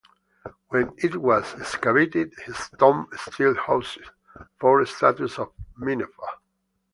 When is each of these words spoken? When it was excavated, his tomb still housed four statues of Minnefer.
When 0.69 0.95
it 0.97 1.15
was 1.17 1.53
excavated, 1.53 2.33
his 2.43 2.71
tomb 2.79 3.05
still 3.15 3.53
housed 3.55 3.99
four 4.59 4.83
statues 4.87 5.37
of 5.37 5.51
Minnefer. 5.79 6.39